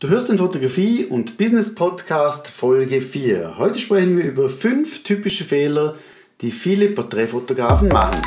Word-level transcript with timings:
Du 0.00 0.08
hörst 0.08 0.30
den 0.30 0.38
Fotografie- 0.38 1.04
und 1.04 1.36
Business-Podcast 1.36 2.48
Folge 2.48 3.02
4. 3.02 3.58
Heute 3.58 3.78
sprechen 3.78 4.16
wir 4.16 4.24
über 4.24 4.48
fünf 4.48 5.02
typische 5.02 5.44
Fehler, 5.44 5.94
die 6.40 6.52
viele 6.52 6.88
Porträtfotografen 6.88 7.88
machen. 7.88 8.22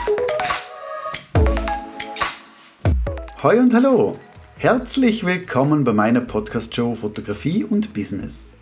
Hoi 3.42 3.60
und 3.60 3.74
hallo! 3.74 4.20
Herzlich 4.60 5.26
willkommen 5.26 5.84
bei 5.84 5.94
meiner 5.94 6.22
Podcast-Show 6.22 6.94
Fotografie 6.94 7.64
und 7.64 7.92
Business. 7.92 8.54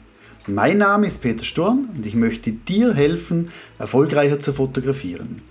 Mein 0.47 0.77
Name 0.77 1.07
ist 1.07 1.21
Peter 1.21 1.43
Sturm 1.43 1.89
und 1.93 2.05
ich 2.05 2.15
möchte 2.15 2.53
dir 2.53 2.93
helfen, 2.93 3.51
erfolgreicher 3.77 4.39
zu 4.39 4.53
fotografieren. 4.53 5.41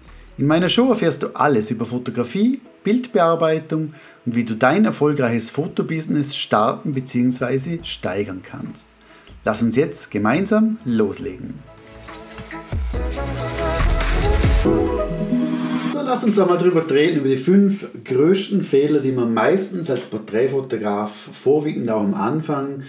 In 0.41 0.47
meiner 0.47 0.71
Show 0.71 0.89
erfährst 0.89 1.23
du 1.23 1.37
alles 1.37 1.71
über 1.71 1.85
Fotografie, 1.85 2.63
Bildbearbeitung 2.83 3.93
und 4.25 4.35
wie 4.35 4.45
du 4.45 4.55
dein 4.55 4.87
erfolgreiches 4.87 5.51
Fotobusiness 5.51 6.35
starten 6.35 6.95
bzw. 6.95 7.81
steigern 7.83 8.41
kannst. 8.43 8.87
Lass 9.45 9.63
uns 9.63 9.77
jetzt 9.77 10.11
gemeinsam 10.11 10.79
loslegen. 10.87 11.59
So, 15.93 16.01
lass 16.01 16.25
uns 16.25 16.39
einmal 16.39 16.57
drüber 16.57 16.91
reden, 16.91 17.19
über 17.19 17.29
die 17.29 17.37
fünf 17.37 17.89
größten 18.03 18.63
Fehler, 18.63 19.01
die 19.01 19.13
man 19.13 19.35
meistens 19.35 19.91
als 19.91 20.07
Porträtfotograf 20.07 21.11
vorwiegend 21.11 21.91
auch 21.91 22.01
am 22.01 22.15
Anfang 22.15 22.85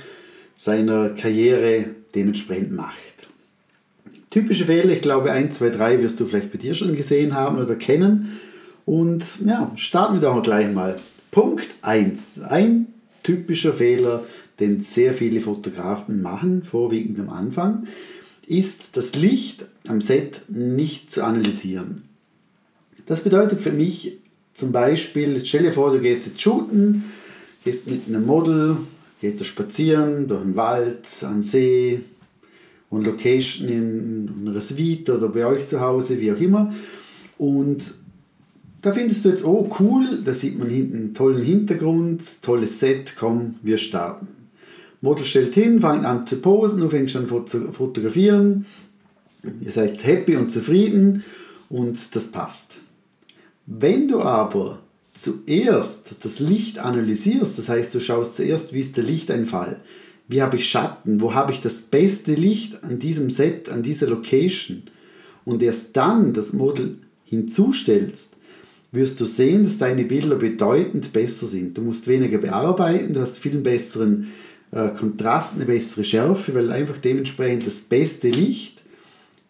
seiner 0.56 1.10
Karriere 1.10 1.84
dementsprechend 2.16 2.72
macht. 2.72 3.11
Typische 4.32 4.66
Fehler, 4.66 4.94
ich 4.94 5.02
glaube 5.02 5.34
1, 5.34 5.56
2, 5.56 5.70
3 5.70 6.02
wirst 6.02 6.20
du 6.22 6.26
vielleicht 6.26 6.54
bei 6.54 6.58
dir 6.58 6.74
schon 6.74 6.96
gesehen 6.96 7.36
haben 7.36 7.60
oder 7.60 7.76
kennen. 7.76 8.40
Und 8.86 9.24
ja, 9.46 9.72
starten 9.76 10.16
wir 10.16 10.22
doch 10.22 10.42
gleich 10.42 10.74
mal. 10.74 10.98
Punkt 11.32 11.68
1. 11.82 12.40
Ein 12.48 12.88
typischer 13.24 13.74
Fehler, 13.74 14.24
den 14.62 14.82
sehr 14.84 15.14
viele 15.14 15.42
Fotografen 15.42 16.22
machen, 16.22 16.64
vorwiegend 16.64 17.20
am 17.20 17.30
Anfang, 17.30 17.88
ist 18.48 18.96
das 18.96 19.16
Licht 19.16 19.66
am 19.86 20.00
Set 20.00 20.44
nicht 20.48 21.12
zu 21.12 21.26
analysieren. 21.26 22.04
Das 23.08 23.22
bedeutet 23.22 23.60
für 23.60 23.74
mich 23.74 24.18
zum 24.54 24.72
Beispiel, 24.72 25.44
stell 25.44 25.64
dir 25.64 25.74
vor, 25.74 25.92
du 25.92 26.00
gehst 26.00 26.26
jetzt 26.26 26.40
shooten, 26.40 27.04
gehst 27.66 27.88
mit 27.88 28.08
einem 28.08 28.26
Model, 28.26 28.78
geht 29.20 29.42
da 29.42 29.44
spazieren 29.44 30.30
durch 30.30 30.44
den 30.44 30.56
Wald, 30.56 31.08
an 31.22 31.44
See, 31.44 32.02
und 32.92 33.06
Location 33.06 33.68
in 33.68 34.48
einer 34.48 34.62
Suite 34.62 35.10
oder 35.10 35.30
bei 35.30 35.46
euch 35.46 35.66
zu 35.66 35.82
Hause, 35.82 36.20
wie 36.20 36.32
auch 36.32 36.40
immer. 36.40 36.72
Und 37.40 37.96
da 38.82 38.92
findest 38.92 39.26
du 39.26 39.30
jetzt, 39.30 39.46
oh 39.46 39.68
cool, 39.80 40.22
da 40.24 40.34
sieht 40.34 40.60
man 40.60 40.70
hinten 40.70 40.98
einen 40.98 41.14
tollen 41.14 41.42
Hintergrund, 41.42 42.22
tolles 42.44 42.80
Set, 42.80 43.16
komm, 43.18 43.56
wir 43.64 43.78
starten. 43.78 44.28
Model 45.00 45.26
stellt 45.26 45.56
hin, 45.56 45.80
fängt 45.80 46.06
an 46.06 46.28
zu 46.28 46.38
posen, 46.38 46.80
du 46.80 46.90
fängst 46.90 47.16
an 47.16 47.28
zu 47.28 47.72
fotografieren, 47.72 48.66
ihr 49.62 49.72
seid 49.72 50.04
happy 50.06 50.36
und 50.36 50.52
zufrieden 50.52 51.24
und 51.70 52.16
das 52.16 52.28
passt. 52.28 52.78
Wenn 53.66 54.08
du 54.08 54.22
aber 54.22 54.80
zuerst 55.14 56.16
das 56.24 56.40
Licht 56.40 56.78
analysierst, 56.80 57.58
das 57.58 57.70
heißt, 57.70 57.96
du 57.96 58.00
schaust 58.00 58.36
zuerst, 58.36 58.74
wie 58.74 58.80
ist 58.80 58.98
der 58.98 59.04
Lichteinfall, 59.04 59.80
wie 60.32 60.42
habe 60.42 60.56
ich 60.56 60.70
Schatten, 60.70 61.20
wo 61.20 61.34
habe 61.34 61.52
ich 61.52 61.60
das 61.60 61.82
beste 61.82 62.34
Licht 62.34 62.84
an 62.86 63.00
diesem 63.00 63.30
Set, 63.30 63.68
an 63.68 63.84
dieser 63.84 64.08
Location 64.08 64.84
und 65.44 65.62
erst 65.62 65.98
dann 65.98 66.34
das 66.34 66.54
Model 66.54 67.00
hinzustellst, 67.26 68.38
wirst 68.94 69.20
du 69.20 69.26
sehen, 69.26 69.66
dass 69.66 69.78
deine 69.78 70.06
Bilder 70.06 70.38
bedeutend 70.38 71.12
besser 71.12 71.48
sind. 71.48 71.78
Du 71.78 71.82
musst 71.82 72.08
weniger 72.08 72.38
bearbeiten, 72.38 73.14
du 73.14 73.20
hast 73.20 73.40
viel 73.40 73.58
besseren 73.58 74.30
äh, 74.72 74.90
Kontrast, 74.90 75.56
eine 75.56 75.66
bessere 75.66 76.06
Schärfe, 76.06 76.54
weil 76.54 76.72
einfach 76.72 76.98
dementsprechend 76.98 77.68
das 77.68 77.82
beste 77.82 78.30
Licht, 78.30 78.84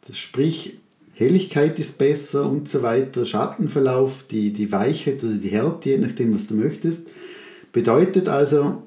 das 0.08 0.18
sprich 0.18 0.80
Helligkeit 1.14 1.78
ist 1.78 2.00
besser 2.00 2.50
und 2.50 2.68
so 2.68 2.82
weiter, 2.82 3.24
Schattenverlauf, 3.26 4.26
die, 4.32 4.52
die 4.52 4.72
Weichheit 4.72 5.24
oder 5.24 5.36
die 5.36 5.50
Härte, 5.50 5.92
je 5.92 5.98
nachdem, 6.00 6.34
was 6.34 6.48
du 6.48 6.56
möchtest, 6.56 7.08
bedeutet 7.72 8.28
also, 8.28 8.82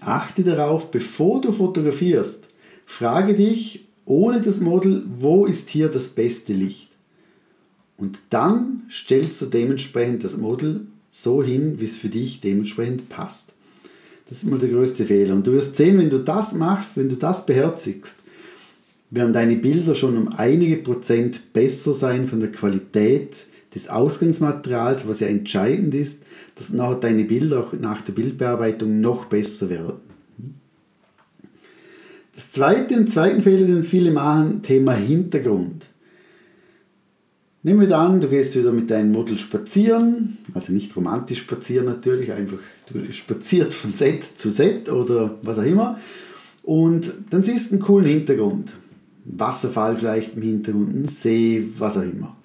Achte 0.00 0.44
darauf, 0.44 0.90
bevor 0.90 1.40
du 1.40 1.52
fotografierst, 1.52 2.48
frage 2.86 3.34
dich 3.34 3.86
ohne 4.04 4.40
das 4.40 4.60
Model, 4.60 5.04
wo 5.08 5.44
ist 5.44 5.68
hier 5.68 5.88
das 5.88 6.08
beste 6.08 6.52
Licht? 6.52 6.88
Und 7.96 8.22
dann 8.30 8.84
stellst 8.90 9.42
du 9.42 9.46
dementsprechend 9.46 10.24
das 10.24 10.36
Model 10.36 10.86
so 11.10 11.42
hin, 11.42 11.80
wie 11.80 11.84
es 11.84 11.96
für 11.96 12.08
dich 12.08 12.40
dementsprechend 12.40 13.08
passt. 13.08 13.52
Das 14.28 14.38
ist 14.38 14.44
mal 14.44 14.58
der 14.58 14.68
größte 14.68 15.06
Fehler. 15.06 15.34
Und 15.34 15.46
du 15.46 15.52
wirst 15.52 15.76
sehen, 15.76 15.98
wenn 15.98 16.10
du 16.10 16.18
das 16.18 16.54
machst, 16.54 16.96
wenn 16.96 17.08
du 17.08 17.16
das 17.16 17.44
beherzigst, 17.44 18.16
werden 19.10 19.32
deine 19.32 19.56
Bilder 19.56 19.94
schon 19.94 20.16
um 20.16 20.28
einige 20.28 20.76
Prozent 20.76 21.52
besser 21.52 21.94
sein 21.94 22.28
von 22.28 22.40
der 22.40 22.52
Qualität 22.52 23.46
des 23.74 23.88
Ausgangsmaterials, 23.88 25.06
was 25.06 25.20
ja 25.20 25.26
entscheidend 25.26 25.94
ist, 25.94 26.22
dass 26.54 26.72
nachher 26.72 26.96
deine 26.96 27.24
Bilder 27.24 27.60
auch 27.60 27.72
nach 27.74 28.00
der 28.02 28.12
Bildbearbeitung 28.12 29.00
noch 29.00 29.26
besser 29.26 29.70
werden. 29.70 30.00
Das 32.34 32.50
zweite 32.50 32.96
und 32.96 33.10
zweiten 33.10 33.42
Fehler, 33.42 33.66
den 33.66 33.82
viele 33.82 34.12
machen, 34.12 34.62
Thema 34.62 34.92
Hintergrund. 34.92 35.86
Nehmen 37.64 37.80
wir 37.80 37.98
an, 37.98 38.20
du 38.20 38.28
gehst 38.28 38.56
wieder 38.56 38.70
mit 38.70 38.88
deinem 38.88 39.10
Model 39.10 39.36
spazieren, 39.36 40.38
also 40.54 40.72
nicht 40.72 40.94
romantisch 40.94 41.40
spazieren 41.40 41.86
natürlich, 41.86 42.32
einfach 42.32 42.58
du 42.92 43.12
spaziert 43.12 43.74
von 43.74 43.92
Set 43.92 44.22
zu 44.22 44.50
Set 44.50 44.88
oder 44.88 45.36
was 45.42 45.58
auch 45.58 45.64
immer 45.64 45.98
und 46.62 47.12
dann 47.30 47.42
siehst 47.42 47.70
du 47.70 47.74
einen 47.74 47.82
coolen 47.82 48.06
Hintergrund. 48.06 48.74
Wasserfall 49.24 49.96
vielleicht 49.96 50.36
im 50.36 50.42
Hintergrund, 50.42 50.94
ein 50.94 51.06
See, 51.06 51.68
was 51.76 51.96
auch 51.96 52.02
immer. 52.02 52.37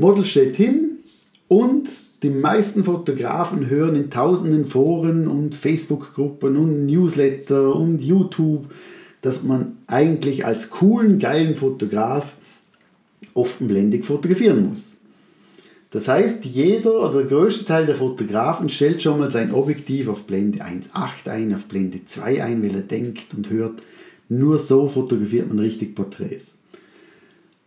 Model 0.00 0.24
steht 0.24 0.56
hin 0.56 1.00
und 1.46 1.90
die 2.22 2.30
meisten 2.30 2.84
Fotografen 2.84 3.68
hören 3.68 3.96
in 3.96 4.08
tausenden 4.08 4.64
Foren 4.64 5.28
und 5.28 5.54
Facebook-Gruppen 5.54 6.56
und 6.56 6.86
Newsletter 6.86 7.74
und 7.74 8.00
YouTube, 8.00 8.72
dass 9.20 9.42
man 9.42 9.76
eigentlich 9.86 10.46
als 10.46 10.70
coolen, 10.70 11.18
geilen 11.18 11.54
Fotograf 11.54 12.34
offenblendig 13.34 14.06
fotografieren 14.06 14.70
muss. 14.70 14.94
Das 15.90 16.08
heißt, 16.08 16.46
jeder 16.46 17.02
oder 17.02 17.18
der 17.18 17.26
größte 17.26 17.66
Teil 17.66 17.84
der 17.84 17.96
Fotografen 17.96 18.70
stellt 18.70 19.02
schon 19.02 19.18
mal 19.18 19.30
sein 19.30 19.52
Objektiv 19.52 20.08
auf 20.08 20.24
Blende 20.24 20.64
1.8 20.64 21.28
ein, 21.28 21.54
auf 21.54 21.66
Blende 21.66 22.06
2 22.06 22.42
ein, 22.42 22.62
weil 22.62 22.74
er 22.74 22.82
denkt 22.82 23.34
und 23.34 23.50
hört, 23.50 23.82
nur 24.28 24.58
so 24.58 24.88
fotografiert 24.88 25.48
man 25.48 25.58
richtig 25.58 25.94
Porträts 25.94 26.54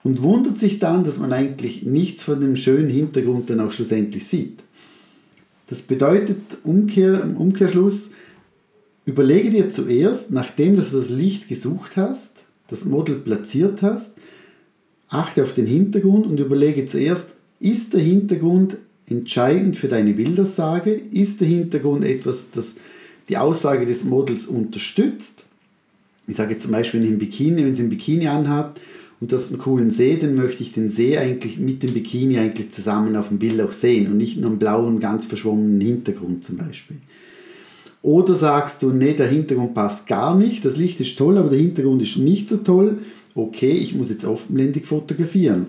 und 0.04 0.22
wundert 0.22 0.60
sich 0.60 0.80
dann, 0.80 1.04
dass 1.04 1.20
man 1.20 1.32
eigentlich 1.32 1.84
nichts 1.84 2.24
von 2.24 2.40
dem 2.40 2.56
schönen 2.56 2.90
Hintergrund 2.90 3.50
dann 3.50 3.62
auch 3.62 3.72
schlussendlich 3.72 4.28
sieht. 4.28 4.60
Das 5.68 5.82
bedeutet 5.82 6.38
Umkehr, 6.64 7.22
im 7.22 7.38
Umkehrschluss, 7.38 8.10
überlege 9.06 9.50
dir 9.50 9.70
zuerst, 9.70 10.32
nachdem 10.32 10.76
du 10.76 10.82
das 10.82 11.10
Licht 11.10 11.48
gesucht 11.48 11.96
hast, 11.96 12.44
das 12.68 12.86
Model 12.86 13.16
platziert 13.16 13.82
hast, 13.82 14.16
achte 15.10 15.44
auf 15.44 15.54
den 15.54 15.66
Hintergrund 15.66 16.26
und 16.26 16.40
überlege 16.40 16.86
zuerst, 16.86 17.34
ist 17.60 17.94
der 17.94 18.02
Hintergrund 18.02 18.78
entscheidend 19.08 19.78
für 19.78 19.88
deine 19.88 20.14
Bildaussage? 20.14 20.92
Ist 20.92 21.42
der 21.42 21.48
Hintergrund 21.48 22.04
etwas, 22.04 22.52
das 22.52 22.76
die 23.30 23.38
Aussage 23.38 23.86
des 23.86 24.04
Models 24.04 24.46
unterstützt? 24.46 25.46
Ich 26.28 26.36
sage 26.36 26.52
jetzt 26.52 26.64
zum 26.64 26.72
Beispiel, 26.72 27.04
wenn, 27.04 27.18
Bikini, 27.18 27.64
wenn 27.64 27.76
sie 27.76 27.84
ein 27.84 27.90
Bikini 27.90 28.28
anhat 28.28 28.80
und 29.24 29.32
das 29.32 29.48
einen 29.48 29.58
coolen 29.58 29.90
See, 29.90 30.18
dann 30.18 30.36
möchte 30.36 30.64
ich 30.64 30.74
den 30.74 30.90
See 30.90 31.18
eigentlich 31.18 31.58
mit 31.58 31.82
dem 31.82 31.94
Bikini 31.94 32.40
eigentlich 32.40 32.72
zusammen 32.72 33.16
auf 33.16 33.30
dem 33.30 33.40
Bild 33.40 33.62
auch 33.62 33.72
sehen 33.72 34.08
und 34.08 34.18
nicht 34.18 34.36
nur 34.36 34.50
einen 34.50 34.60
blauen, 34.60 35.00
ganz 35.00 35.26
verschwommenen 35.26 35.80
Hintergrund 35.80 36.44
zum 36.44 36.58
Beispiel. 36.58 36.98
Oder 38.02 38.36
sagst 38.36 38.84
du, 38.84 38.90
nee, 38.90 39.14
der 39.14 39.28
Hintergrund 39.28 39.76
passt 39.76 40.08
gar 40.08 40.36
nicht, 40.36 40.66
das 40.66 40.76
Licht 40.76 41.00
ist 41.00 41.18
toll, 41.18 41.38
aber 41.38 41.48
der 41.48 41.60
Hintergrund 41.60 42.02
ist 42.02 42.18
nicht 42.18 42.50
so 42.50 42.58
toll. 42.58 42.98
Okay, 43.34 43.72
ich 43.72 43.96
muss 43.96 44.10
jetzt 44.10 44.26
offenblendig 44.26 44.86
fotografieren. 44.86 45.68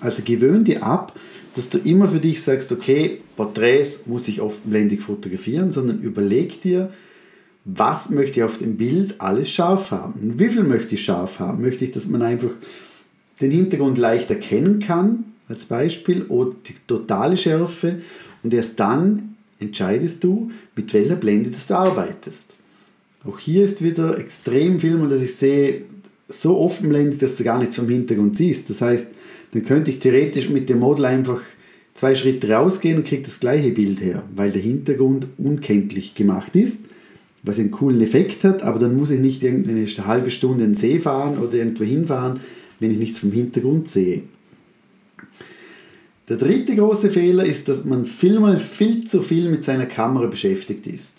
Also 0.00 0.22
gewöhn 0.24 0.64
dir 0.64 0.82
ab, 0.82 1.12
dass 1.54 1.68
du 1.68 1.76
immer 1.76 2.08
für 2.08 2.20
dich 2.20 2.40
sagst, 2.40 2.72
okay, 2.72 3.18
Porträts 3.36 4.06
muss 4.06 4.28
ich 4.28 4.40
offenblendig 4.40 5.02
fotografieren, 5.02 5.72
sondern 5.72 6.00
überleg 6.00 6.62
dir, 6.62 6.88
was 7.64 8.10
möchte 8.10 8.40
ich 8.40 8.44
auf 8.44 8.58
dem 8.58 8.76
Bild 8.76 9.20
alles 9.20 9.50
scharf 9.50 9.90
haben? 9.90 10.38
Wie 10.38 10.48
viel 10.48 10.64
möchte 10.64 10.94
ich 10.94 11.04
scharf 11.04 11.38
haben? 11.38 11.62
Möchte 11.62 11.84
ich, 11.84 11.92
dass 11.92 12.08
man 12.08 12.22
einfach 12.22 12.50
den 13.40 13.50
Hintergrund 13.50 13.98
leicht 13.98 14.30
erkennen 14.30 14.80
kann, 14.80 15.24
als 15.48 15.64
Beispiel, 15.64 16.22
oder 16.24 16.52
die 16.66 16.74
totale 16.86 17.36
Schärfe 17.36 18.00
und 18.42 18.52
erst 18.52 18.80
dann 18.80 19.36
entscheidest 19.60 20.24
du, 20.24 20.50
mit 20.74 20.92
welcher 20.92 21.16
Blende 21.16 21.50
du 21.50 21.74
arbeitest. 21.74 22.54
Auch 23.24 23.38
hier 23.38 23.64
ist 23.64 23.82
wieder 23.82 24.18
extrem 24.18 24.80
viel, 24.80 24.98
dass 25.08 25.22
ich 25.22 25.36
sehe, 25.36 25.82
so 26.26 26.58
offenblendig, 26.58 27.20
dass 27.20 27.36
du 27.36 27.44
gar 27.44 27.58
nichts 27.58 27.76
vom 27.76 27.88
Hintergrund 27.88 28.36
siehst. 28.36 28.70
Das 28.70 28.80
heißt, 28.80 29.08
dann 29.52 29.62
könnte 29.62 29.90
ich 29.90 29.98
theoretisch 29.98 30.48
mit 30.48 30.68
dem 30.68 30.80
Model 30.80 31.04
einfach 31.04 31.40
zwei 31.94 32.14
Schritte 32.14 32.50
rausgehen 32.50 32.96
und 32.96 33.06
kriege 33.06 33.22
das 33.22 33.38
gleiche 33.38 33.70
Bild 33.70 34.00
her, 34.00 34.24
weil 34.34 34.50
der 34.50 34.62
Hintergrund 34.62 35.28
unkenntlich 35.36 36.14
gemacht 36.14 36.56
ist 36.56 36.86
was 37.42 37.58
einen 37.58 37.70
coolen 37.70 38.00
Effekt 38.00 38.44
hat, 38.44 38.62
aber 38.62 38.78
dann 38.78 38.96
muss 38.96 39.10
ich 39.10 39.20
nicht 39.20 39.42
irgendwie 39.42 39.72
eine 39.72 40.06
halbe 40.06 40.30
Stunde 40.30 40.64
in 40.64 40.70
den 40.70 40.76
See 40.76 41.00
fahren 41.00 41.38
oder 41.38 41.54
irgendwo 41.54 41.84
hinfahren, 41.84 42.40
wenn 42.78 42.90
ich 42.90 42.98
nichts 42.98 43.18
vom 43.18 43.32
Hintergrund 43.32 43.88
sehe. 43.88 44.22
Der 46.28 46.36
dritte 46.36 46.74
große 46.74 47.10
Fehler 47.10 47.44
ist, 47.44 47.68
dass 47.68 47.84
man 47.84 48.06
vielmal 48.06 48.56
viel 48.58 49.04
zu 49.04 49.22
viel 49.22 49.50
mit 49.50 49.64
seiner 49.64 49.86
Kamera 49.86 50.26
beschäftigt 50.26 50.86
ist. 50.86 51.16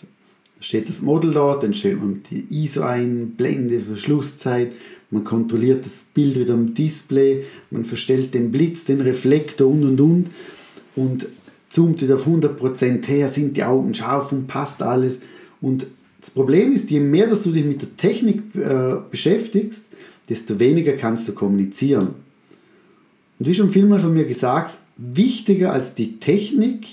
Da 0.56 0.62
steht 0.62 0.88
das 0.88 1.02
Model 1.02 1.32
dort, 1.32 1.62
dann 1.62 1.74
stellt 1.74 2.00
man 2.00 2.22
die 2.30 2.46
ISO 2.50 2.82
ein, 2.82 3.32
Blende, 3.36 3.80
Verschlusszeit, 3.80 4.72
man 5.10 5.22
kontrolliert 5.22 5.84
das 5.84 6.04
Bild 6.14 6.38
wieder 6.38 6.54
am 6.54 6.74
Display, 6.74 7.44
man 7.70 7.84
verstellt 7.84 8.34
den 8.34 8.50
Blitz, 8.50 8.84
den 8.84 9.02
Reflektor 9.02 9.68
und 9.68 9.84
und 9.84 10.00
und 10.00 10.30
und 10.96 11.26
zoomt 11.68 12.02
wieder 12.02 12.14
auf 12.14 12.26
100% 12.26 13.06
her, 13.06 13.28
sind 13.28 13.56
die 13.56 13.64
Augen 13.64 13.94
scharf 13.94 14.32
und 14.32 14.46
passt 14.46 14.82
alles. 14.82 15.20
Und 15.60 15.86
das 16.24 16.30
Problem 16.30 16.72
ist, 16.72 16.90
je 16.90 17.00
mehr 17.00 17.26
dass 17.26 17.42
du 17.42 17.52
dich 17.52 17.66
mit 17.66 17.82
der 17.82 17.94
Technik 17.98 18.40
äh, 18.54 18.94
beschäftigst, 19.10 19.84
desto 20.26 20.58
weniger 20.58 20.94
kannst 20.94 21.28
du 21.28 21.34
kommunizieren. 21.34 22.14
Und 23.38 23.46
wie 23.46 23.52
schon 23.52 23.68
vielmal 23.68 24.00
von 24.00 24.14
mir 24.14 24.24
gesagt, 24.24 24.78
wichtiger 24.96 25.74
als 25.74 25.92
die 25.92 26.18
Technik, 26.20 26.86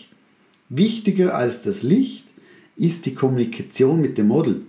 wichtiger 0.68 1.34
als 1.34 1.62
das 1.62 1.82
Licht, 1.82 2.26
ist 2.76 3.06
die 3.06 3.14
Kommunikation 3.14 4.02
mit 4.02 4.18
dem 4.18 4.28
Model 4.28 4.64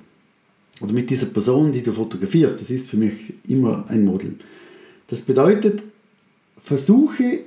oder 0.80 0.92
mit 0.92 1.10
dieser 1.10 1.26
Person, 1.26 1.72
die 1.72 1.82
du 1.82 1.90
fotografierst. 1.90 2.60
Das 2.60 2.70
ist 2.70 2.88
für 2.88 2.98
mich 2.98 3.34
immer 3.48 3.84
ein 3.88 4.04
Model. 4.04 4.36
Das 5.08 5.22
bedeutet, 5.22 5.82
versuche 6.62 7.40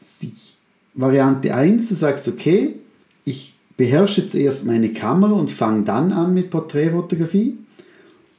sich 0.00 0.56
Variante 0.94 1.54
1, 1.54 1.90
du 1.90 1.94
sagst, 1.94 2.28
okay, 2.28 2.76
beherrsche 3.82 4.28
zuerst 4.28 4.64
meine 4.64 4.92
Kamera 4.92 5.32
und 5.32 5.50
fange 5.50 5.82
dann 5.82 6.12
an 6.12 6.32
mit 6.34 6.50
Porträtfotografie. 6.50 7.58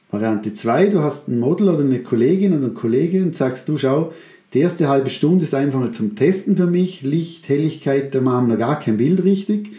Variante 0.08 0.54
2, 0.54 0.86
du 0.86 1.00
hast 1.00 1.28
ein 1.28 1.38
Model 1.38 1.68
oder 1.68 1.84
eine 1.84 2.02
Kollegin 2.02 2.56
oder 2.56 2.68
einen 2.68 2.74
Kollege 2.74 3.22
und 3.22 3.36
sagst, 3.36 3.68
du 3.68 3.76
schau, 3.76 4.10
die 4.54 4.60
erste 4.60 4.88
halbe 4.88 5.10
Stunde 5.10 5.44
ist 5.44 5.52
einfach 5.52 5.78
mal 5.78 5.90
zum 5.90 6.16
Testen 6.16 6.56
für 6.56 6.66
mich. 6.66 7.02
Licht, 7.02 7.46
Helligkeit, 7.46 8.14
da 8.14 8.22
machen 8.22 8.46
wir 8.46 8.54
noch 8.54 8.58
gar 8.58 8.80
kein 8.80 8.96
Bild 8.96 9.22
richtig. 9.22 9.72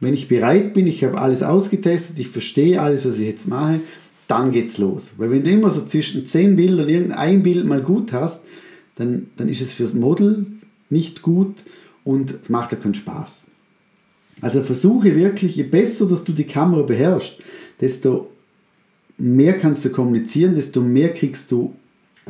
Wenn 0.00 0.14
ich 0.14 0.26
bereit 0.26 0.74
bin, 0.74 0.88
ich 0.88 1.04
habe 1.04 1.20
alles 1.20 1.44
ausgetestet, 1.44 2.18
ich 2.18 2.26
verstehe 2.26 2.82
alles, 2.82 3.06
was 3.06 3.20
ich 3.20 3.28
jetzt 3.28 3.46
mache, 3.46 3.78
dann 4.26 4.50
geht's 4.50 4.78
los. 4.78 5.10
Weil 5.16 5.30
wenn 5.30 5.44
du 5.44 5.50
immer 5.50 5.70
so 5.70 5.86
zwischen 5.86 6.26
zehn 6.26 6.56
Bildern 6.56 6.88
irgendein 6.88 7.44
Bild 7.44 7.66
mal 7.66 7.82
gut 7.82 8.12
hast, 8.12 8.46
dann, 8.96 9.28
dann 9.36 9.48
ist 9.48 9.62
es 9.62 9.74
fürs 9.74 9.94
Model 9.94 10.46
nicht 10.90 11.22
gut 11.22 11.54
und 12.02 12.34
es 12.42 12.48
macht 12.48 12.72
ja 12.72 12.78
keinen 12.78 12.94
Spaß. 12.94 13.44
Also 14.40 14.62
versuche 14.62 15.16
wirklich, 15.16 15.56
je 15.56 15.64
besser, 15.64 16.06
dass 16.06 16.24
du 16.24 16.32
die 16.32 16.44
Kamera 16.44 16.82
beherrschst, 16.82 17.38
desto 17.80 18.30
mehr 19.16 19.54
kannst 19.54 19.84
du 19.84 19.90
kommunizieren, 19.90 20.54
desto 20.54 20.80
mehr 20.80 21.12
kriegst 21.12 21.50
du 21.50 21.74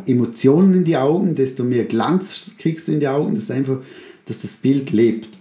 Emotionen 0.07 0.75
in 0.75 0.85
die 0.85 0.97
Augen, 0.97 1.35
desto 1.35 1.65
mehr 1.65 1.85
Glanz 1.85 2.53
kriegst 2.57 2.89
du 2.89 2.93
in 2.93 3.01
die 3.01 3.09
Augen, 3.09 3.35
das 3.35 3.45
ist 3.45 3.51
einfach, 3.51 3.81
dass 4.27 4.43
das 4.43 4.57
Bild 4.57 4.91
lebt. 4.93 5.39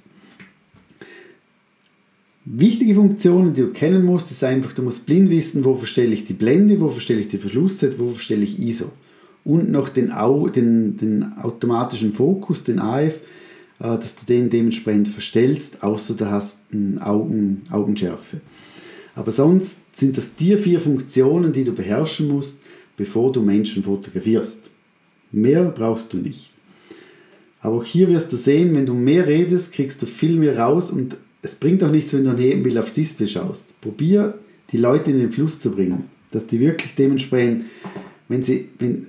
Wichtige 2.46 2.96
Funktionen, 2.96 3.54
die 3.54 3.62
du 3.62 3.72
kennen 3.72 4.06
musst, 4.06 4.32
ist 4.32 4.44
einfach, 4.44 4.72
du 4.72 4.82
musst 4.82 5.06
blind 5.06 5.30
wissen, 5.30 5.66
wo 5.66 5.74
verstelle 5.74 6.14
ich 6.14 6.26
die 6.26 6.34
Blende, 6.34 6.80
wo 6.80 6.88
verstelle 6.90 7.20
ich 7.20 7.28
die 7.28 7.38
Verschlusszeit, 7.38 8.00
wo 8.00 8.08
verstelle 8.08 8.44
ich 8.44 8.60
ISO. 8.60 8.92
Und 9.44 9.70
noch 9.70 9.90
den, 9.90 10.14
den, 10.56 10.98
den 10.98 11.34
automatischen 11.38 12.12
Fokus, 12.12 12.64
den 12.64 12.80
AF, 12.80 13.22
dass 13.80 14.16
du 14.16 14.26
den 14.26 14.50
dementsprechend 14.50 15.08
verstellst, 15.08 15.84
außer 15.84 16.16
du 16.16 16.30
hast 16.30 16.60
eine 16.72 17.06
Augen, 17.06 17.64
Augenschärfe. 17.72 18.42
Aber 19.16 19.32
sonst 19.32 19.80
sind 19.94 20.18
das 20.18 20.36
die 20.36 20.58
vier 20.58 20.80
Funktionen, 20.80 21.52
die 21.52 21.64
du 21.64 21.72
beherrschen 21.72 22.28
musst, 22.28 22.58
bevor 22.96 23.32
du 23.32 23.42
Menschen 23.42 23.84
fotografierst. 23.84 24.70
Mehr 25.32 25.66
brauchst 25.66 26.14
du 26.14 26.18
nicht. 26.18 26.52
Aber 27.60 27.78
auch 27.78 27.84
hier 27.84 28.10
wirst 28.10 28.32
du 28.32 28.36
sehen, 28.36 28.76
wenn 28.76 28.86
du 28.86 28.94
mehr 28.94 29.28
redest, 29.28 29.72
kriegst 29.72 30.02
du 30.02 30.06
viel 30.06 30.36
mehr 30.36 30.58
raus 30.58 30.92
und 30.92 31.18
es 31.42 31.56
bringt 31.56 31.84
auch 31.84 31.92
nichts, 31.92 32.14
wenn 32.14 32.24
du 32.24 32.32
ein 32.32 32.36
Nebenbild 32.36 32.78
aufs 32.78 32.94
Display 32.94 33.28
schaust. 33.28 33.80
Probier, 33.82 34.38
die 34.72 34.78
Leute 34.78 35.12
in 35.12 35.20
den 35.20 35.32
Fluss 35.32 35.60
zu 35.60 35.72
bringen, 35.72 36.06
dass 36.32 36.46
die 36.46 36.60
wirklich 36.60 36.94
dementsprechend, 36.96 37.66
wenn 38.28 38.44
sie, 38.44 38.70
wenn, 38.80 39.08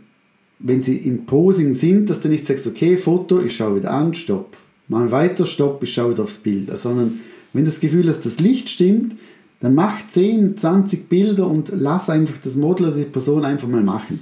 wenn 0.58 0.82
sie 0.82 0.96
im 0.96 1.26
Posing 1.26 1.74
sind, 1.74 2.10
dass 2.10 2.20
du 2.20 2.28
nicht 2.28 2.46
sagst, 2.46 2.66
okay, 2.66 2.96
Foto, 2.96 3.40
ich 3.40 3.56
schaue 3.56 3.76
wieder 3.76 3.92
an, 3.92 4.14
stopp. 4.14 4.56
Mal 4.88 5.10
weiter, 5.10 5.46
stopp, 5.46 5.82
ich 5.82 5.92
schaue 5.92 6.12
wieder 6.12 6.24
aufs 6.24 6.38
Bild. 6.38 6.76
Sondern 6.76 7.20
wenn 7.52 7.64
das 7.64 7.80
Gefühl 7.80 8.08
hast, 8.08 8.24
das 8.24 8.40
Licht 8.40 8.68
stimmt, 8.68 9.16
dann 9.60 9.74
mach 9.74 10.06
10, 10.06 10.56
20 10.56 11.08
Bilder 11.08 11.46
und 11.46 11.70
lass 11.74 12.10
einfach 12.10 12.36
das 12.38 12.56
Model 12.56 12.86
oder 12.86 12.96
die 12.96 13.04
Person 13.04 13.44
einfach 13.44 13.68
mal 13.68 13.82
machen. 13.82 14.20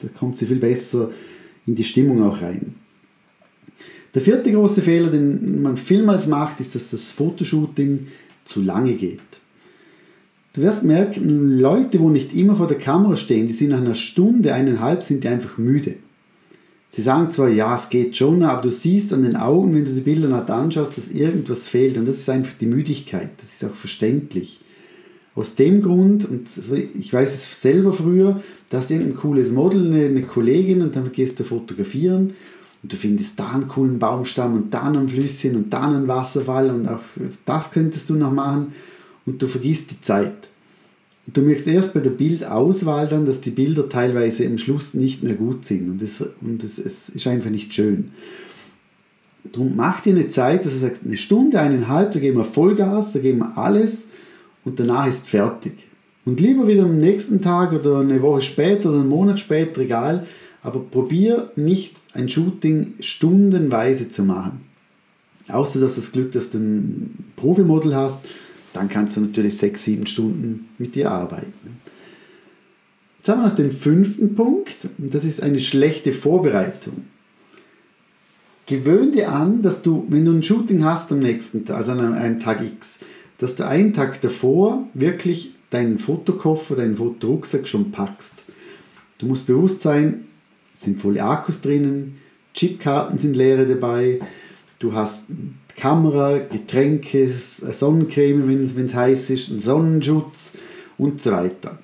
Da 0.00 0.08
kommt 0.08 0.38
sie 0.38 0.46
viel 0.46 0.58
besser 0.58 1.10
in 1.66 1.74
die 1.74 1.84
Stimmung 1.84 2.22
auch 2.22 2.42
rein. 2.42 2.74
Der 4.14 4.22
vierte 4.22 4.52
große 4.52 4.82
Fehler, 4.82 5.10
den 5.10 5.62
man 5.62 5.76
vielmals 5.76 6.26
macht, 6.26 6.60
ist, 6.60 6.74
dass 6.74 6.90
das 6.90 7.10
Fotoshooting 7.12 8.06
zu 8.44 8.62
lange 8.62 8.94
geht. 8.94 9.20
Du 10.54 10.62
wirst 10.62 10.84
merken, 10.84 11.58
Leute, 11.58 11.98
wo 11.98 12.10
nicht 12.10 12.32
immer 12.32 12.54
vor 12.54 12.68
der 12.68 12.78
Kamera 12.78 13.16
stehen, 13.16 13.48
die 13.48 13.52
sind 13.52 13.70
nach 13.70 13.80
einer 13.80 13.96
Stunde, 13.96 14.54
eineinhalb, 14.54 15.02
sind 15.02 15.24
die 15.24 15.28
einfach 15.28 15.58
müde. 15.58 15.96
Sie 16.88 17.02
sagen 17.02 17.32
zwar, 17.32 17.48
ja, 17.48 17.74
es 17.74 17.88
geht 17.88 18.16
schon, 18.16 18.44
aber 18.44 18.62
du 18.62 18.70
siehst 18.70 19.12
an 19.12 19.24
den 19.24 19.34
Augen, 19.34 19.74
wenn 19.74 19.84
du 19.84 19.90
die 19.90 20.00
Bilder 20.00 20.28
nicht 20.28 20.48
anschaust, 20.48 20.96
dass 20.96 21.08
irgendwas 21.08 21.66
fehlt. 21.66 21.98
Und 21.98 22.06
das 22.06 22.18
ist 22.18 22.28
einfach 22.28 22.52
die 22.56 22.66
Müdigkeit. 22.66 23.30
Das 23.38 23.52
ist 23.52 23.64
auch 23.64 23.74
verständlich. 23.74 24.60
Aus 25.34 25.56
dem 25.56 25.82
Grund, 25.82 26.24
und 26.24 26.48
ich 26.96 27.12
weiß 27.12 27.34
es 27.34 27.60
selber 27.60 27.92
früher, 27.92 28.40
da 28.70 28.78
hast 28.78 28.90
du 28.90 28.94
ein 28.94 29.16
cooles 29.16 29.50
Model, 29.50 29.84
eine, 29.84 30.04
eine 30.04 30.22
Kollegin, 30.22 30.82
und 30.82 30.94
dann 30.94 31.10
gehst 31.10 31.40
du 31.40 31.42
fotografieren 31.42 32.34
und 32.84 32.92
du 32.92 32.96
findest 32.96 33.40
da 33.40 33.48
einen 33.48 33.66
coolen 33.66 33.98
Baumstamm 33.98 34.54
und 34.54 34.72
da 34.72 34.82
ein 34.82 35.08
Flüsschen 35.08 35.56
und 35.56 35.72
da 35.72 35.88
einen 35.88 36.06
Wasserfall 36.06 36.70
und 36.70 36.86
auch 36.86 37.00
das 37.44 37.72
könntest 37.72 38.08
du 38.08 38.14
noch 38.14 38.30
machen 38.30 38.72
und 39.26 39.40
du 39.40 39.46
vergisst 39.46 39.90
die 39.90 40.00
Zeit. 40.00 40.48
Und 41.26 41.36
du 41.36 41.40
merkst 41.40 41.66
erst 41.66 41.94
bei 41.94 42.00
der 42.00 42.10
Bildauswahl 42.10 43.08
dann, 43.08 43.24
dass 43.24 43.40
die 43.40 43.50
Bilder 43.50 43.88
teilweise 43.88 44.46
am 44.46 44.58
Schluss 44.58 44.94
nicht 44.94 45.22
mehr 45.22 45.34
gut 45.34 45.64
sind 45.64 45.88
und 45.88 46.02
es, 46.02 46.22
und 46.42 46.62
es, 46.62 46.78
es 46.78 47.08
ist 47.08 47.26
einfach 47.26 47.50
nicht 47.50 47.72
schön. 47.72 48.10
Darum 49.52 49.74
mach 49.76 50.00
dir 50.00 50.14
eine 50.14 50.28
Zeit, 50.28 50.64
dass 50.64 50.72
du 50.72 50.78
sagst, 50.78 51.04
eine 51.04 51.16
Stunde, 51.16 51.60
eineinhalb, 51.60 52.12
da 52.12 52.20
geben 52.20 52.38
wir 52.38 52.44
Vollgas, 52.44 53.12
da 53.12 53.20
geben 53.20 53.38
wir 53.38 53.58
alles 53.58 54.06
und 54.64 54.80
danach 54.80 55.06
ist 55.06 55.28
fertig. 55.28 55.86
Und 56.24 56.40
lieber 56.40 56.66
wieder 56.66 56.84
am 56.84 56.98
nächsten 56.98 57.42
Tag 57.42 57.72
oder 57.72 58.00
eine 58.00 58.22
Woche 58.22 58.40
später 58.40 58.90
oder 58.90 59.00
einen 59.00 59.08
Monat 59.08 59.38
später, 59.38 59.82
egal, 59.82 60.26
aber 60.62 60.80
probier 60.80 61.50
nicht 61.56 61.96
ein 62.14 62.28
Shooting 62.28 62.94
stundenweise 63.00 64.08
zu 64.08 64.22
machen. 64.22 64.62
Außer 65.48 65.78
dass 65.78 65.96
das 65.96 66.12
Glück, 66.12 66.32
dass 66.32 66.48
du 66.48 66.58
ein 66.58 67.32
Profimodel 67.36 67.94
hast 67.94 68.20
dann 68.74 68.88
kannst 68.88 69.16
du 69.16 69.20
natürlich 69.20 69.56
sechs, 69.56 69.84
sieben 69.84 70.06
Stunden 70.06 70.68
mit 70.78 70.94
dir 70.96 71.10
arbeiten. 71.10 71.80
Jetzt 73.16 73.28
haben 73.28 73.40
wir 73.40 73.48
noch 73.48 73.54
den 73.54 73.72
fünften 73.72 74.34
Punkt, 74.34 74.88
und 74.98 75.14
das 75.14 75.24
ist 75.24 75.42
eine 75.42 75.60
schlechte 75.60 76.12
Vorbereitung. 76.12 77.04
Gewöhn 78.66 79.12
dir 79.12 79.30
an, 79.30 79.62
dass 79.62 79.80
du, 79.80 80.04
wenn 80.08 80.24
du 80.24 80.32
ein 80.32 80.42
Shooting 80.42 80.84
hast 80.84 81.12
am 81.12 81.20
nächsten 81.20 81.64
Tag, 81.64 81.76
also 81.76 81.92
an 81.92 82.14
einem 82.14 82.40
Tag 82.40 82.62
X, 82.62 82.98
dass 83.38 83.54
du 83.54 83.66
einen 83.66 83.92
Tag 83.92 84.20
davor 84.20 84.88
wirklich 84.92 85.54
deinen 85.70 85.98
Fotokoffer, 85.98 86.76
deinen 86.76 86.96
Fotorucksack 86.96 87.68
schon 87.68 87.92
packst. 87.92 88.44
Du 89.18 89.26
musst 89.26 89.46
bewusst 89.46 89.82
sein, 89.82 90.24
es 90.74 90.82
sind 90.82 91.00
volle 91.00 91.22
Akkus 91.22 91.60
drinnen, 91.60 92.16
Chipkarten 92.54 93.18
sind 93.18 93.36
leere 93.36 93.66
dabei, 93.66 94.20
du 94.80 94.94
hast 94.94 95.24
Kamera, 95.76 96.38
Getränke, 96.38 97.28
Sonnencreme, 97.28 98.48
wenn 98.48 98.84
es 98.84 98.94
heiß 98.94 99.30
ist, 99.30 99.50
einen 99.50 99.60
Sonnenschutz 99.60 100.52
und 100.98 101.20
so 101.20 101.32
weiter. 101.32 101.78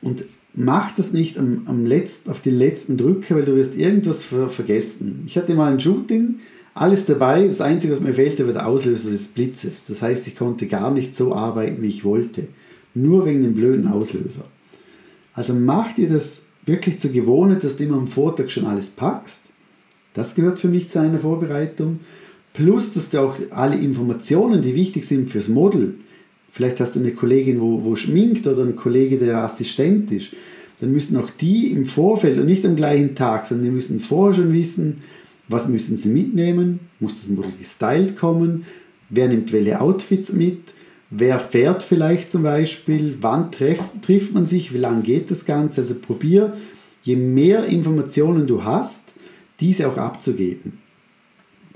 Und 0.00 0.26
mach 0.54 0.92
das 0.92 1.12
nicht 1.12 1.38
am, 1.38 1.62
am 1.66 1.86
letzten, 1.86 2.30
auf 2.30 2.40
die 2.40 2.50
letzten 2.50 2.96
Drücke, 2.96 3.34
weil 3.36 3.44
du 3.44 3.56
wirst 3.56 3.76
irgendwas 3.76 4.24
ver 4.24 4.48
vergessen. 4.48 5.22
Ich 5.26 5.36
hatte 5.36 5.54
mal 5.54 5.72
ein 5.72 5.80
Shooting, 5.80 6.36
alles 6.74 7.06
dabei, 7.06 7.46
das 7.46 7.60
Einzige, 7.60 7.92
was 7.92 8.00
mir 8.00 8.14
fehlte, 8.14 8.46
war 8.46 8.52
der 8.52 8.66
Auslöser 8.66 9.10
des 9.10 9.28
Blitzes. 9.28 9.84
Das 9.84 10.00
heißt, 10.00 10.28
ich 10.28 10.36
konnte 10.36 10.66
gar 10.66 10.92
nicht 10.92 11.14
so 11.14 11.34
arbeiten, 11.34 11.82
wie 11.82 11.88
ich 11.88 12.04
wollte. 12.04 12.48
Nur 12.94 13.26
wegen 13.26 13.42
dem 13.42 13.54
blöden 13.54 13.88
Auslöser. 13.88 14.44
Also 15.34 15.54
mach 15.54 15.92
dir 15.92 16.08
das 16.08 16.42
wirklich 16.66 17.00
zur 17.00 17.10
Gewohnheit, 17.10 17.64
dass 17.64 17.76
du 17.76 17.84
immer 17.84 17.96
am 17.96 18.06
Vortag 18.06 18.48
schon 18.50 18.66
alles 18.66 18.90
packst. 18.90 19.42
Das 20.14 20.34
gehört 20.34 20.58
für 20.58 20.68
mich 20.68 20.88
zu 20.88 21.00
einer 21.00 21.18
Vorbereitung. 21.18 22.00
Plus, 22.58 22.90
dass 22.90 23.08
du 23.08 23.20
auch 23.20 23.36
alle 23.50 23.76
Informationen, 23.76 24.62
die 24.62 24.74
wichtig 24.74 25.06
sind 25.06 25.30
fürs 25.30 25.46
Model, 25.46 25.94
vielleicht 26.50 26.80
hast 26.80 26.96
du 26.96 26.98
eine 26.98 27.12
Kollegin, 27.12 27.60
wo, 27.60 27.84
wo 27.84 27.94
schminkt 27.94 28.48
oder 28.48 28.64
ein 28.64 28.74
Kollege, 28.74 29.16
der 29.16 29.44
Assistent 29.44 30.10
ist, 30.10 30.32
dann 30.80 30.90
müssen 30.90 31.16
auch 31.18 31.30
die 31.30 31.70
im 31.70 31.86
Vorfeld 31.86 32.36
und 32.36 32.46
nicht 32.46 32.66
am 32.66 32.74
gleichen 32.74 33.14
Tag, 33.14 33.46
sondern 33.46 33.66
die 33.66 33.70
müssen 33.70 34.00
vorher 34.00 34.34
schon 34.34 34.52
wissen, 34.52 35.02
was 35.46 35.68
müssen 35.68 35.96
sie 35.96 36.08
mitnehmen, 36.08 36.80
muss 36.98 37.20
das 37.20 37.28
Model 37.28 37.52
gestylt 37.56 38.16
kommen, 38.16 38.64
wer 39.08 39.28
nimmt 39.28 39.52
welche 39.52 39.80
Outfits 39.80 40.32
mit, 40.32 40.74
Wer 41.10 41.38
fährt 41.38 41.82
vielleicht 41.82 42.30
zum 42.30 42.42
Beispiel? 42.42 43.16
Wann 43.22 43.50
treff, 43.50 43.80
trifft 44.02 44.34
man 44.34 44.46
sich? 44.46 44.74
Wie 44.74 44.78
lange 44.78 45.00
geht 45.00 45.30
das 45.30 45.46
Ganze? 45.46 45.80
Also 45.80 45.94
probier, 45.94 46.54
je 47.02 47.16
mehr 47.16 47.64
Informationen 47.64 48.46
du 48.46 48.64
hast, 48.64 49.04
diese 49.58 49.88
auch 49.88 49.96
abzugeben. 49.96 50.78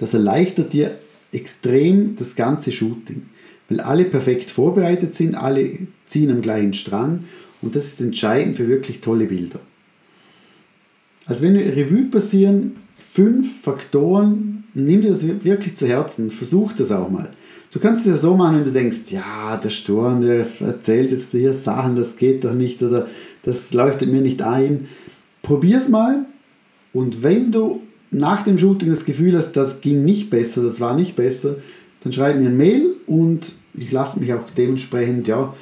Das 0.03 0.15
erleichtert 0.15 0.73
dir 0.73 0.97
extrem 1.31 2.17
das 2.17 2.35
ganze 2.35 2.73
Shooting, 2.73 3.23
weil 3.69 3.79
alle 3.79 4.05
perfekt 4.05 4.51
vorbereitet 4.51 5.15
sind, 5.15 5.37
alle 5.37 5.79
ziehen 6.07 6.33
am 6.33 6.41
gleichen 6.41 6.75
Strang 6.75 7.23
und 7.63 7.77
das 7.77 7.85
ist 7.85 8.01
entscheidend 8.01 8.57
für 8.57 8.67
wirklich 8.67 9.01
tolle 9.01 9.27
Bilder. 9.27 9.61
Also 11.25 11.43
wenn 11.43 11.55
wir 11.55 11.77
Revue 11.77 12.11
passieren, 12.11 12.79
fünf 12.99 13.63
Faktoren, 13.63 14.65
nimm 14.75 15.03
dir 15.03 15.11
das 15.11 15.25
wirklich 15.25 15.77
zu 15.77 15.87
Herzen, 15.87 16.31
versuch 16.31 16.73
das 16.73 16.91
auch 16.91 17.09
mal. 17.09 17.31
Du 17.71 17.79
kannst 17.79 18.05
es 18.05 18.11
ja 18.11 18.19
so 18.19 18.35
machen, 18.35 18.57
wenn 18.57 18.65
du 18.65 18.73
denkst, 18.73 19.03
ja, 19.11 19.57
der 19.57 19.71
Sturm, 19.71 20.21
der 20.23 20.45
erzählt 20.63 21.13
jetzt 21.13 21.31
hier 21.31 21.55
Sachen, 21.55 21.95
das 21.95 22.17
geht 22.17 22.43
doch 22.43 22.55
nicht 22.55 22.83
oder 22.83 23.07
das 23.45 23.73
leuchtet 23.73 24.11
mir 24.11 24.21
nicht 24.21 24.43
ein. 24.43 24.89
Probier 25.43 25.77
es 25.77 25.89
mal 25.89 26.25
und 26.93 27.23
wenn 27.23 27.53
du 27.53 27.83
nach 28.13 28.43
dem 28.43 28.59
Shooting 28.59 28.91
das 28.91 29.05
Gefühl 29.05 29.37
hast, 29.37 29.53
das 29.53 29.81
ging 29.81 30.05
nicht 30.05 30.31
besser, 30.31 30.63
das 30.63 30.81
war 30.81 30.95
nicht 30.95 31.17
besser, 31.17 31.57
dann 32.03 32.13
schreib 32.13 32.39
mir 32.39 32.49
ein 32.49 32.57
Mail 32.57 32.95
und 33.07 33.53
ich 33.75 33.91
lasse 33.91 34.21
mich 34.21 34.33
auch 34.33 34.51
dementsprechend 34.51 35.29
ja, 35.29 35.55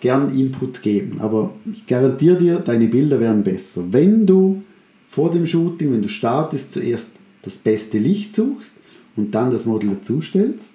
gern 0.00 0.34
Input 0.36 0.82
geben. 0.82 1.20
Aber 1.20 1.54
ich 1.70 1.86
garantiere 1.86 2.36
dir, 2.36 2.58
deine 2.60 2.88
Bilder 2.88 3.20
werden 3.20 3.42
besser. 3.42 3.84
Wenn 3.90 4.26
du 4.26 4.62
vor 5.06 5.30
dem 5.30 5.46
Shooting, 5.46 5.92
wenn 5.92 6.02
du 6.02 6.08
startest, 6.08 6.72
zuerst 6.72 7.10
das 7.42 7.58
beste 7.58 7.98
Licht 7.98 8.32
suchst 8.32 8.74
und 9.16 9.34
dann 9.34 9.50
das 9.50 9.66
Model 9.66 9.90
dazustellst 9.90 10.74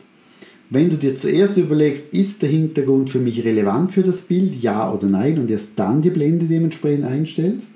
wenn 0.73 0.89
du 0.89 0.97
dir 0.97 1.15
zuerst 1.15 1.57
überlegst, 1.57 2.13
ist 2.15 2.41
der 2.41 2.49
Hintergrund 2.49 3.11
für 3.11 3.19
mich 3.19 3.45
relevant 3.45 3.93
für 3.93 4.01
das 4.01 4.23
Bild, 4.23 4.55
ja 4.55 4.91
oder 4.91 5.05
nein, 5.05 5.37
und 5.37 5.51
erst 5.51 5.73
dann 5.75 6.01
die 6.01 6.09
Blende 6.09 6.45
dementsprechend 6.45 7.05
einstellst. 7.05 7.73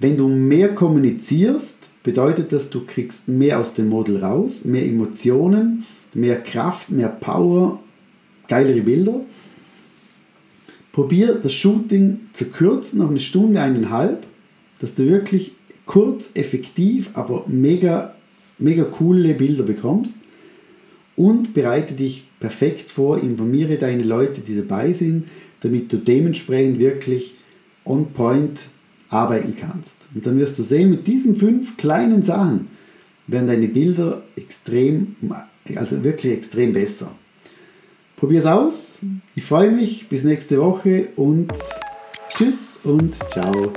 Wenn 0.00 0.16
du 0.16 0.28
mehr 0.28 0.74
kommunizierst, 0.74 1.90
bedeutet 2.02 2.52
das, 2.52 2.70
du 2.70 2.86
kriegst 2.86 3.28
mehr 3.28 3.60
aus 3.60 3.74
dem 3.74 3.90
Model 3.90 4.24
raus, 4.24 4.64
mehr 4.64 4.84
Emotionen, 4.86 5.84
mehr 6.14 6.42
Kraft, 6.42 6.90
mehr 6.90 7.08
Power, 7.08 7.80
geilere 8.48 8.80
Bilder. 8.80 9.20
Probier 10.90 11.34
das 11.34 11.52
Shooting 11.52 12.20
zu 12.32 12.46
kürzen, 12.46 13.02
auf 13.02 13.10
eine 13.10 13.20
Stunde, 13.20 13.60
eineinhalb, 13.60 14.26
dass 14.80 14.94
du 14.94 15.06
wirklich 15.06 15.54
kurz, 15.84 16.30
effektiv, 16.32 17.10
aber 17.12 17.44
mega, 17.46 18.14
mega 18.58 18.84
coole 18.84 19.34
Bilder 19.34 19.64
bekommst 19.64 20.16
und 21.14 21.52
bereite 21.52 21.94
dich 21.94 22.26
perfekt 22.40 22.88
vor, 22.88 23.22
informiere 23.22 23.76
deine 23.76 24.02
Leute, 24.02 24.40
die 24.40 24.56
dabei 24.56 24.94
sind, 24.94 25.26
damit 25.60 25.92
du 25.92 25.98
dementsprechend 25.98 26.78
wirklich 26.78 27.34
on 27.84 28.12
point 28.12 28.70
arbeiten 29.10 29.54
kannst. 29.56 29.98
Und 30.14 30.24
dann 30.24 30.38
wirst 30.38 30.58
du 30.58 30.62
sehen, 30.62 30.90
mit 30.90 31.06
diesen 31.06 31.34
fünf 31.34 31.76
kleinen 31.76 32.22
Sachen 32.22 32.68
werden 33.26 33.48
deine 33.48 33.68
Bilder 33.68 34.22
extrem, 34.36 35.16
also 35.74 36.02
wirklich 36.02 36.32
extrem 36.32 36.72
besser. 36.72 37.10
Probier 38.16 38.40
es 38.40 38.46
aus. 38.46 38.98
Ich 39.34 39.44
freue 39.44 39.70
mich. 39.70 40.08
Bis 40.08 40.24
nächste 40.24 40.60
Woche 40.60 41.08
und 41.16 41.52
tschüss 42.28 42.78
und 42.84 43.14
ciao. 43.30 43.72